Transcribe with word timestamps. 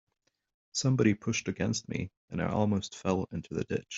Somebody 0.71 1.13
pushed 1.13 1.47
against 1.47 1.87
me, 1.87 2.09
and 2.31 2.41
I 2.41 2.47
almost 2.47 2.95
fell 2.95 3.27
into 3.31 3.53
the 3.53 3.65
ditch. 3.65 3.85